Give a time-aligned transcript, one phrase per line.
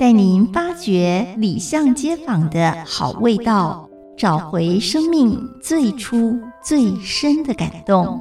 [0.00, 3.86] 带您发掘里巷街坊的好味道。
[4.16, 8.18] 找回生命最初最深的感动。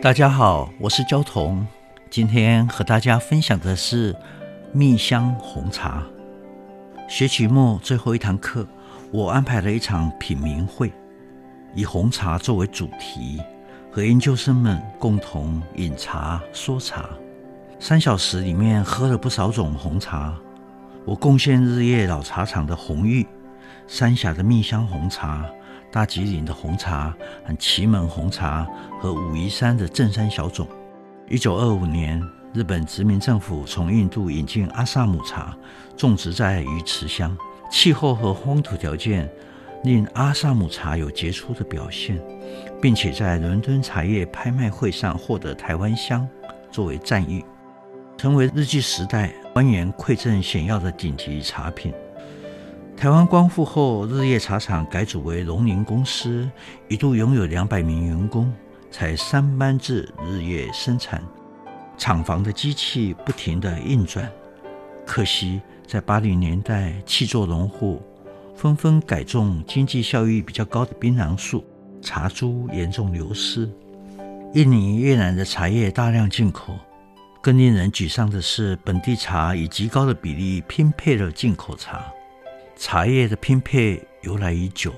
[0.00, 1.66] 大家好，我是焦桐，
[2.08, 4.14] 今天和大家分享的是
[4.70, 6.04] 蜜香红茶。
[7.08, 8.64] 学期末最后一堂课，
[9.10, 10.92] 我安排了一场品茗会，
[11.74, 13.40] 以红茶作为主题。
[13.94, 17.10] 和研究生们共同饮茶说茶，
[17.78, 20.34] 三小时里面喝了不少种红茶。
[21.04, 23.26] 我贡献日夜老茶厂的红玉、
[23.86, 25.44] 三峡的蜜香红茶、
[25.90, 27.14] 大吉岭的红茶、
[27.44, 28.66] 和祁门红茶
[28.98, 30.66] 和武夷山的正山小种。
[31.28, 32.18] 一九二五年，
[32.54, 35.54] 日本殖民政府从印度引进阿萨姆茶，
[35.98, 37.36] 种植在鱼池乡，
[37.70, 39.30] 气候和风土条件。
[39.82, 42.16] 令阿萨姆茶有杰出的表现，
[42.80, 46.26] 并且在伦敦茶叶拍卖会上获得台湾香
[46.70, 47.44] 作为赞誉，
[48.16, 51.92] 成为日据时代官员馈赠显要的顶级茶品。
[52.96, 56.48] 台湾光复后，日夜茶厂改组为龙林公司，
[56.86, 58.52] 一度拥有两百名员工，
[58.88, 61.20] 采三班制日夜生产，
[61.98, 64.30] 厂房的机器不停地运转。
[65.04, 68.00] 可惜在八零年代，弃作农户。
[68.62, 71.64] 纷纷改种经济效益比较高的槟榔树，
[72.00, 73.68] 茶株严重流失。
[74.54, 76.72] 印尼、越南的茶叶大量进口，
[77.42, 82.04] 更令人沮丧的是，本地茶以极高的比例拼配了进口茶。
[82.76, 84.94] 茶叶的拼配由来已久，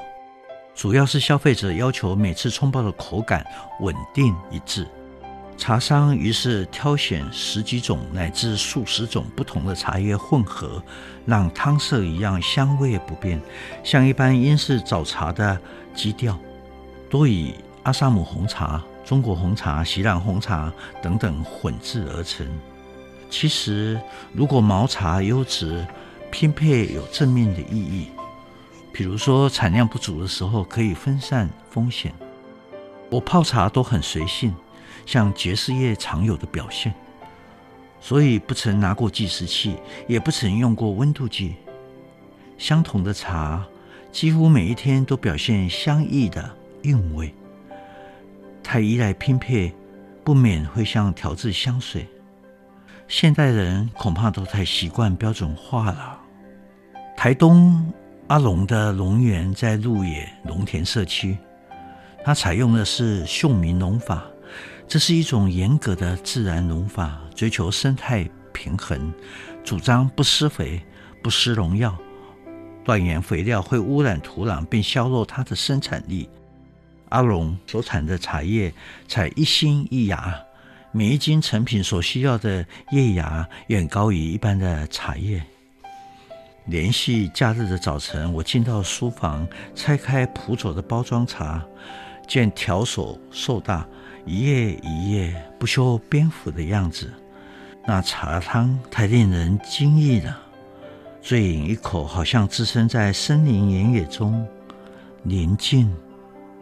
[0.75, 3.47] 主要是消费者要求每次冲泡的口感
[3.81, 4.87] 稳定一致。
[5.57, 10.83] 茶商于是挑选十几种乃至数十种不同的茶叶混合，
[11.25, 13.41] 让汤色一样，香味不变，
[13.83, 15.59] 像一般英式早茶的
[15.95, 16.39] 基调，
[17.09, 17.55] 多以
[17.85, 22.47] 阿萨姆红茶、中国红茶、锡兰红茶等等混制而成。
[23.31, 23.99] 其实，
[24.33, 25.87] 如果毛茶优质，
[26.31, 28.09] 拼配有正面的意义，
[28.93, 32.13] 比如说产量不足的时候可以分散风险。
[33.11, 34.55] 我泡茶都很随性。
[35.07, 36.95] 像爵士乐常有的表现，
[38.01, 41.57] 所以不曾拿过计时器，也不曾用过温度计。
[42.57, 43.67] 相同的茶，
[44.13, 46.49] 几乎每一天都表现相异的
[46.83, 47.35] 韵味。
[48.63, 49.75] 太依赖拼配，
[50.23, 52.07] 不免会像调制香水。
[53.09, 56.19] 现代人恐怕都太习惯标准化了。
[57.17, 57.93] 台东
[58.29, 61.37] 阿龙的龙园在鹿野农田社区，
[62.25, 64.25] 它采用的是秀明农法。
[64.87, 69.13] 这是一种严格的自然农法，追求生态平衡，
[69.65, 70.81] 主张不施肥、
[71.23, 71.97] 不施农药，
[72.85, 76.29] 断言肥料会污染土壤并削弱它的生产力。
[77.09, 78.73] 阿龙所产的茶叶
[79.09, 80.37] 采一心一芽，
[80.93, 85.43] 每一斤成品所需要的叶芽远高于一般的茶叶。
[86.67, 91.65] 连续假日的早晨，我进到书房，拆开朴拙的包装茶，
[92.29, 93.87] 见条索硕大。
[94.27, 97.13] 一页一页不修边幅的样子，
[97.87, 100.39] 那茶汤太令人惊异了。
[101.21, 104.47] 醉饮一口，好像置身在森林原野中，
[105.23, 105.95] 宁静、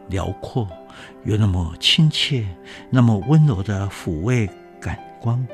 [0.09, 0.69] 辽阔，
[1.25, 2.47] 又那么亲切，
[2.91, 4.49] 那么温柔的抚慰
[4.81, 5.47] 感官，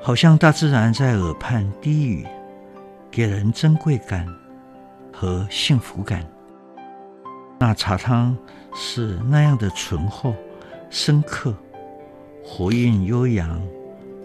[0.00, 2.26] 好像大自然在耳畔低语，
[3.10, 4.26] 给人珍贵感
[5.12, 6.24] 和幸福感。
[7.58, 8.36] 那茶汤
[8.74, 10.34] 是那样的醇厚。
[10.90, 11.54] 深刻，
[12.42, 13.60] 活韵悠扬，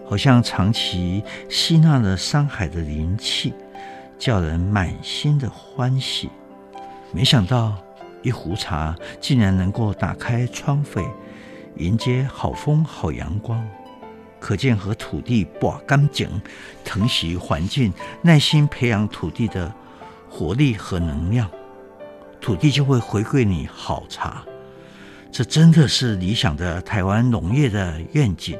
[0.08, 3.52] 好像长期吸纳了山海的灵气，
[4.18, 6.30] 叫人满心的欢喜。
[7.12, 7.76] 没想到
[8.22, 11.06] 一壶茶竟然能够打开窗扉，
[11.76, 13.62] 迎接好风好阳光，
[14.40, 16.28] 可见和土地把干净，
[16.82, 19.72] 疼惜环境，耐心培养土地的
[20.30, 21.48] 活力和能量，
[22.40, 24.42] 土地就会回馈你好茶。
[25.36, 28.56] 这真的是理想的台湾农业的愿景。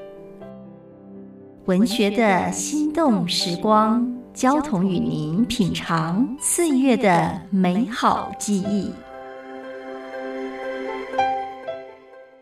[1.67, 4.05] 文学的心动时光，
[4.35, 8.91] 交同与您品尝岁月的美好记忆。